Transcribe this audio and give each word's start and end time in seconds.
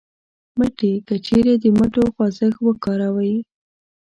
مټې: 0.57 0.91
که 1.07 1.15
چېرې 1.25 1.53
د 1.63 1.65
مټو 1.77 2.03
خوځښت 2.13 2.59
وکاروئ 2.63 3.35